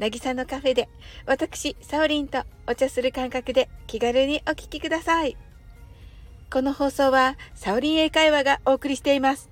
[0.00, 0.88] なぎさのカフェで、
[1.26, 5.36] 私、サオリンとお茶する感覚で気軽にお聞きください。
[6.50, 9.50] この放送は、サオリン英会話がお送りしています。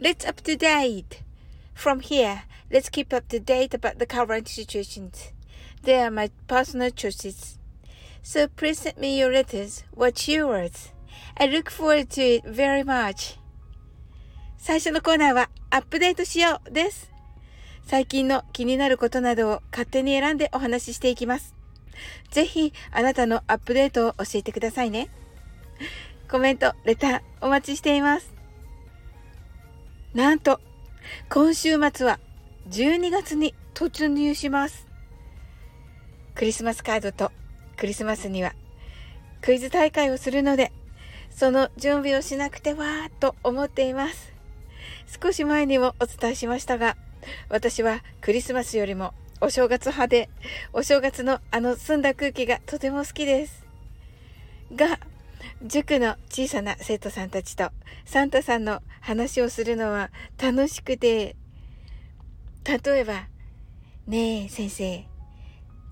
[0.00, 1.22] Let's up to date!
[1.76, 2.38] From here,
[2.72, 5.32] let's keep up to date about the current situations.
[5.84, 7.60] They are my personal choices.
[8.24, 9.84] So please send me your letters.
[9.94, 10.92] What's yours?
[11.36, 13.37] I look forward to it very much.
[14.58, 17.10] 最初のコーナーはアップデートしようです。
[17.86, 21.54] 最近の気になることなどを勝手に選んでお話ししていきます。
[22.30, 25.08] ぜひあなたのアップデートを教えてくださいね。
[26.28, 28.34] コメント、レターお待ちしています。
[30.12, 30.60] なんと、
[31.30, 32.18] 今週末は
[32.68, 34.86] 12月に突入します。
[36.34, 37.30] クリスマスカードと
[37.76, 38.54] クリスマスには
[39.40, 40.72] クイズ大会をするので、
[41.30, 44.37] その準備をしなくてはと思っています。
[45.08, 46.96] 少し前にもお伝えしましたが、
[47.48, 50.28] 私はクリスマスよりもお正月派で、
[50.72, 53.64] お正月のあの澄んだ空気がとても好きです。
[54.74, 55.00] が、
[55.62, 57.70] 塾の小さな生徒さんたちと
[58.04, 61.36] サンタさんの話をするのは楽しくて、
[62.64, 63.28] 例えば、
[64.06, 65.04] ねえ先生、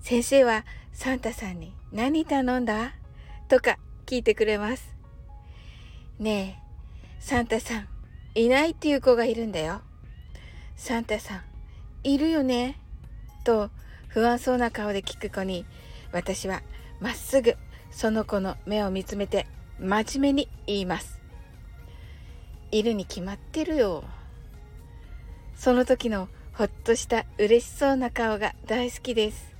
[0.01, 2.93] 先生はサンタさんに何頼んだ？
[3.47, 4.95] とか聞いてくれます。
[6.19, 7.87] ねえ、サンタさん、
[8.37, 9.81] いないっていう子がいるんだよ。
[10.75, 11.41] サンタさん、
[12.03, 12.79] いるよね
[13.43, 13.71] と
[14.09, 15.65] 不安そうな顔で聞く子に、
[16.11, 16.61] 私は
[16.99, 17.55] まっすぐ
[17.89, 19.47] その子の目を見つめて
[19.79, 21.19] 真面目に言います。
[22.69, 24.03] いるに決まってるよ。
[25.55, 29.51] その時のほっとした嬉しそうな顔が大好きです。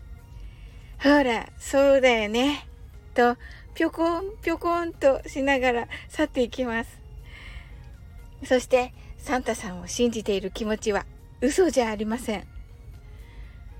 [1.02, 2.68] ほら、そうだよね。
[3.16, 3.38] と、
[3.74, 7.07] ぴょこんぴょこんとしながら去っていきます。
[8.44, 11.06] そしてサンタさんを信じている気持ちは
[11.42, 12.48] 嘘じゃありません。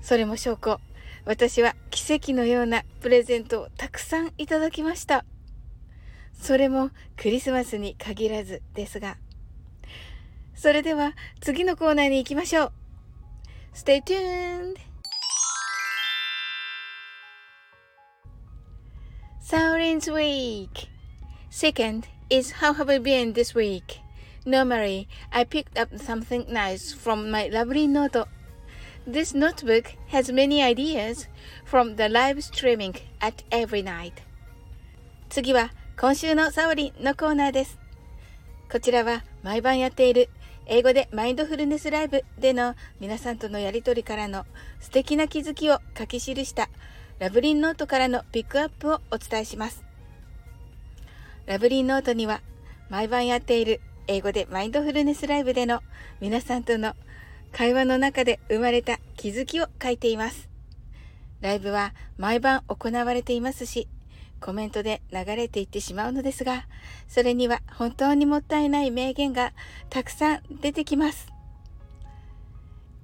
[0.00, 0.80] それも証拠。
[1.24, 5.24] 私は奇跡のようなプレゼントをたくさんいただきました。
[6.32, 9.18] それもクリスマスに限らずですが。
[10.54, 12.72] それでは次のコーナーに行きましょう。
[13.74, 14.76] Stay tuned!
[19.40, 20.88] Saurin's Week
[21.50, 24.07] Second is How have you been this week?
[24.48, 28.26] Normally, I picked up something nice from my lovely note.
[29.06, 31.28] This notebook has many ideas
[31.66, 34.14] from the live streaming at every night.
[35.28, 35.70] 次は
[36.00, 37.78] 今週のサオリンのコーナーです。
[38.72, 40.30] こちらは毎晩やっている
[40.64, 44.46] 英語でマインドフルネスライブでの皆さんとのやりとりからの
[44.80, 46.70] 素敵な気づきを書き記した
[47.18, 49.84] ラブリンノートからのピックアップをお伝えします。
[51.44, 52.40] ラブリンノートには
[52.88, 55.82] 毎晩やっている英語でマインドフルネスライブでの
[56.18, 56.94] 皆さんとの
[57.52, 60.48] 会話の中で生まれた気づきを書いています。
[61.42, 63.86] ライブは毎晩行われていますし、
[64.40, 66.64] コメントで流れていってしまうのですが、
[67.06, 69.52] それには本当にもったいない名言が
[69.90, 71.28] たくさん出てきます。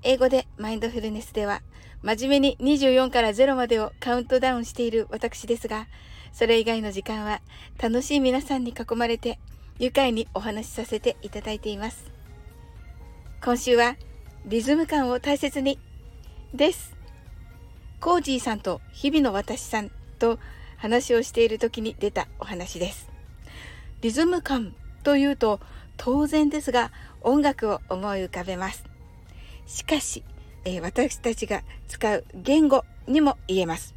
[0.03, 1.60] 英語でマインドフルネスでは、
[2.00, 5.87] 真面目に24から0までをカウントダウンしている私ですが、
[6.32, 7.43] それ以外の時間は
[7.78, 9.38] 楽しい皆さんに囲まれて
[9.81, 12.12] 愉快にお話しさせていただいています。
[13.43, 13.97] 今週は
[14.47, 15.81] リズム感を大切に
[16.55, 16.95] です。
[18.01, 19.91] コージーさんと日々の私さん
[20.21, 20.39] と
[20.77, 23.11] 話をしている時に出たお話です。
[24.01, 25.59] リズム感というと
[25.97, 26.93] 当然ですが
[27.23, 28.85] 音楽を思い浮かべます。
[29.67, 30.23] しかし、
[30.65, 33.97] えー、私たちが使う言語にも言えます。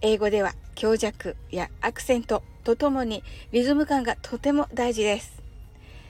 [0.00, 3.22] 英語では強弱やアクセントとともに
[3.52, 5.42] リズム感がとても大事です。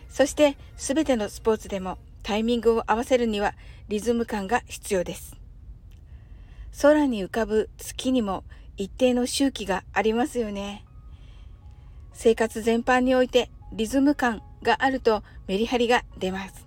[0.09, 3.55] そして全てのスポーツでもタイミングを合わせるには
[3.89, 5.37] リズム感が必要です。
[6.81, 8.45] 空に浮かぶ月にも
[8.77, 10.85] 一定の周期がありますよね。
[12.13, 16.67] 生活全般においてリズム感があるとメリハリが出ます。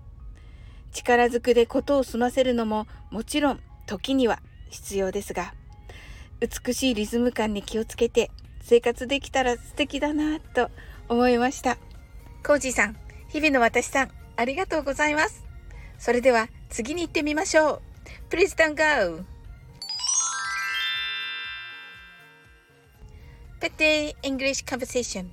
[0.91, 4.39] 力ずくでことを済ませるのももちろん時には
[4.69, 5.53] 必要ですが、
[6.39, 8.31] 美しいリズム感に気をつけて
[8.67, 10.71] 生活できたら素敵だなと
[11.07, 11.77] 思いました。
[12.43, 12.97] コージーさん、
[13.29, 15.45] 日々の私さん、ありがとうございます。
[15.99, 17.81] それでは次に行ってみましょう。
[18.31, 19.23] Please don't go.
[23.59, 25.27] Pette English conversation.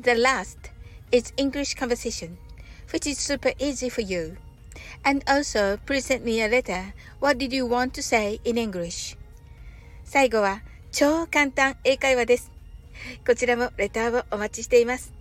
[0.00, 0.70] The last
[1.10, 2.36] is English conversation,
[2.92, 4.36] which is super easy for you.
[5.02, 6.94] And also, present me a letter.
[7.18, 9.18] What did you want to say in English?
[10.04, 12.57] 最後は超簡単英会話です。
[13.26, 15.12] こちらもレターをお待ちしています。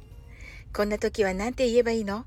[0.74, 2.26] こんな時は何て言えばいいの？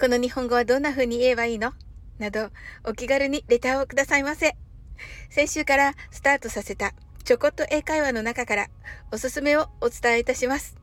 [0.00, 1.72] この日本語はどんな風に言えばいいの？
[2.18, 2.50] など、
[2.84, 4.56] お気軽にレターをくださいませ。
[5.30, 8.68] 先週からスタートさせたちょこっと英会話の中から
[9.12, 10.76] おすすめをお伝えいたします。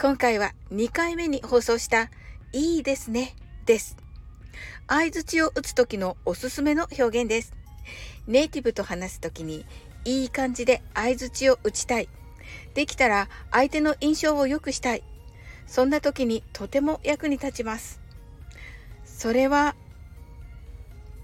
[0.00, 2.10] 今回は2回目に放送した
[2.52, 3.34] いいですね
[3.66, 3.96] です。
[4.86, 7.54] 相槌を打つ時のおすすめの表現です。
[8.26, 9.66] ネイティブと話す時に
[10.04, 12.08] いい感じで相槌を打ちたい。
[12.74, 15.02] できたら相手の印象を良くしたい。
[15.66, 18.00] そんな時にとても役に立ちます。
[19.04, 19.74] それは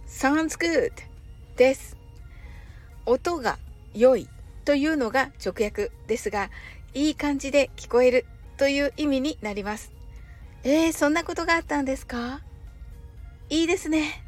[0.08, 0.92] sounds good
[1.56, 1.96] です。
[3.06, 3.58] 音が
[3.94, 4.28] 良い
[4.64, 6.50] というのが直訳ですが、
[6.94, 9.92] いい感じで聞こえるという意味になります。
[10.62, 12.40] えー、そんなことがあったんですか？
[13.48, 14.24] いいですね。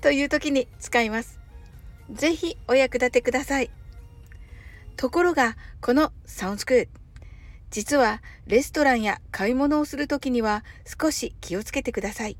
[0.00, 1.40] という時に使います。
[2.10, 3.70] ぜひお役立てください。
[4.96, 6.88] ところが、この sounds good
[7.70, 10.64] 実はレストランや買い物をするときには
[11.00, 12.36] 少し気をつけてください。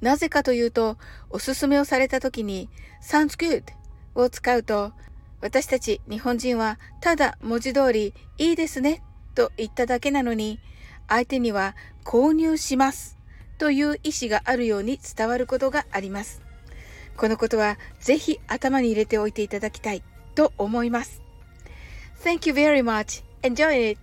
[0.00, 0.98] なぜかというと、
[1.30, 2.68] おすすめをされたときに
[3.02, 3.62] sounds good
[4.14, 4.92] を使うと、
[5.40, 9.02] 私たち日本人はただ文字通りいいですね
[9.34, 10.58] と言っただけなのに、
[11.08, 13.16] 相手には購入します
[13.58, 16.42] という意思があるように伝わることがあります。
[17.16, 20.02] このことはぜひ頭に入れておいていただきたい
[20.36, 21.22] と思います。
[22.22, 23.24] Thank you very much.
[23.42, 23.98] Enjoy it!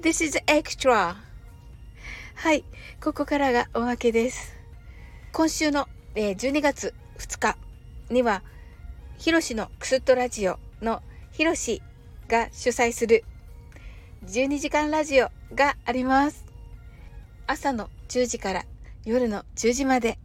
[0.00, 1.14] This is extra.
[2.34, 2.64] はい、
[3.02, 4.56] ここからがおまけです。
[5.32, 7.58] 今週の、えー、12月2日
[8.10, 8.42] には、
[9.18, 11.82] ヒロシのクスッとラジオのヒロシ
[12.28, 13.24] が主催する
[14.24, 16.46] 12時間ラジオがあります。
[17.46, 18.64] 朝の10時から
[19.04, 20.18] 夜の10時まで、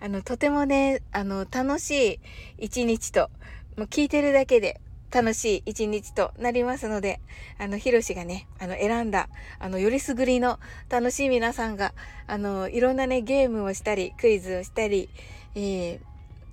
[0.00, 2.20] あの、とてもね、あの、楽しい
[2.58, 3.30] 一日と、
[3.76, 4.80] もう聞いてるだけで
[5.10, 7.20] 楽しい一日となりますので、
[7.58, 9.28] あの、ヒロシがね、あの、選んだ、
[9.58, 11.94] あの、よりすぐりの楽しい皆さんが、
[12.26, 15.08] あの、いろんなね、ゲームをしたり、クイズをしたり、
[15.54, 16.00] えー、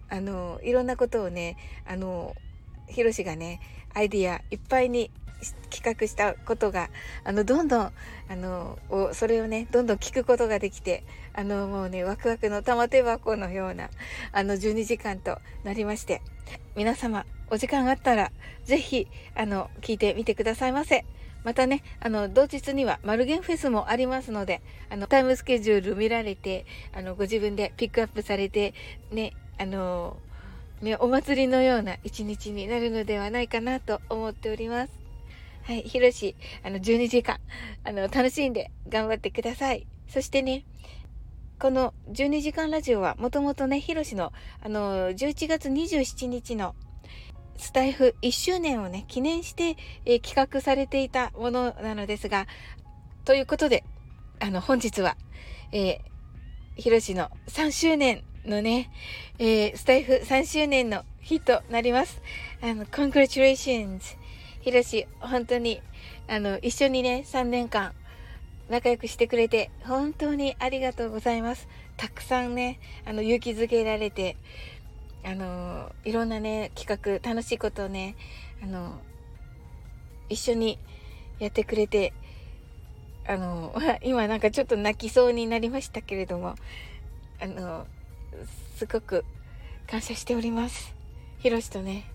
[0.10, 2.36] あの、いろんなことをね、あの、
[2.88, 3.60] ヒロシがね、
[3.94, 5.12] アイディアいっぱいに
[5.70, 6.90] 企画したことが、
[7.24, 7.92] あの、どんどん、
[8.30, 8.80] あの、
[9.14, 11.04] それをね、どんどん聞くことができて、
[11.34, 13.90] あの、もうね、ワクワクの玉手箱のような、
[14.32, 16.22] あの、12時間となりまして、
[16.76, 18.32] 皆様、お時間あったら、
[18.64, 21.06] ぜひ、あの、聞いてみてくださいませ。
[21.44, 28.74] またね、あの、同日にはマルゲンフェスもありますので、あの、タイムスケジュール見られて、あの、ご自分でピックアップされて、
[29.12, 30.18] ね、あの、
[30.82, 35.05] ね、お祭りのような一日になるのではないかなと思っております。
[35.66, 37.40] はい、ひろし、あの、12時間、
[37.84, 39.88] あの、楽しんで頑張ってください。
[40.08, 40.64] そしてね、
[41.60, 44.32] この12時間ラジオはもともとね、ひろしの、
[44.62, 46.76] あの、11月27日の
[47.58, 49.76] スタイフ1周年をね、記念して、
[50.06, 52.46] えー、企画されていたものなのですが、
[53.24, 53.84] ということで、
[54.40, 55.18] あの、本日は、
[55.72, 56.00] えー、
[56.76, 58.92] ひろしの3周年のね、
[59.40, 62.22] えー、スタイフ3周年の日となります。
[62.62, 64.25] あの、congratulations!
[64.66, 65.80] ひろし、本当に、
[66.28, 67.94] あの、一緒にね、3年間、
[68.68, 71.68] 仲良くしてくれて、本当にありがとうございます。
[71.98, 74.38] たくさんね、あの、勇気づけられて、
[75.24, 78.16] あの、いろんなね、企画、楽しいことをね、
[78.64, 79.00] あの、
[80.30, 80.80] 一緒に
[81.38, 82.12] やってくれて、
[83.28, 86.56] あの、 今なんかちょっと泣きそうになりましたけれども、
[87.40, 87.86] あの、
[88.78, 89.26] すごく
[89.86, 90.96] 感謝しております。
[91.38, 92.10] ひろしとね、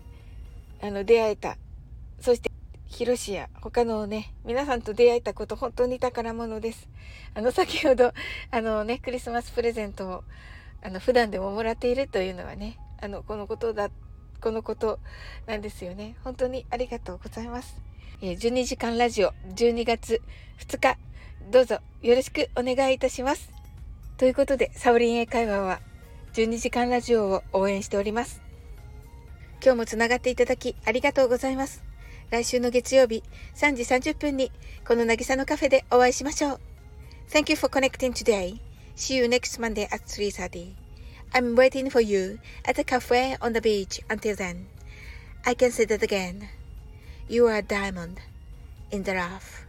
[0.83, 1.57] あの、出会えた。
[2.21, 2.50] そして、
[2.87, 6.89] ヒロシや他のね、皆さんと出会えたこと本当に宝物です。
[7.35, 8.12] あの、先ほど、
[8.53, 10.25] あのね、クリスマスプレゼントを、
[10.83, 13.91] あの、普段でももらっているというのはね、あの、このことだ、
[14.43, 14.99] このこと
[15.47, 16.17] なんですよね。
[16.23, 17.77] 本当にありがとうございます。
[18.21, 20.21] えー、12時間ラジオ12月
[20.59, 20.99] 2日、
[21.50, 23.50] どうぞよろしくお願いいたします。
[24.19, 25.81] ということで、サオリン英会話は
[26.35, 28.43] 12時間ラジオを応援しております。
[29.62, 31.89] 今日もつながっていただきありがとうございます。
[32.30, 33.25] 来週の月曜日
[33.56, 34.52] 3時30分に
[34.87, 36.60] この渚のカフェでお会いしましょう。
[37.30, 38.60] Thank you for connecting today.
[38.96, 40.75] See you next Monday at 3.30.
[41.32, 44.66] I'm waiting for you at the cafe on the beach until then.
[45.44, 46.49] I can say that again.
[47.28, 48.20] You are a diamond
[48.90, 49.64] in the rough.